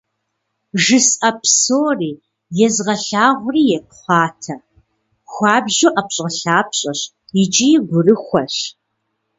ЖысӀэ 0.83 1.31
псори, 1.39 2.13
езгъэлъагъури 2.65 3.65
епхъуатэ, 3.79 4.55
хуабжьу 5.31 5.91
ӏэпщӏэлъапщӏэщ 5.93 7.01
икӏи 7.41 7.69
гурыхуэщ. 7.89 8.55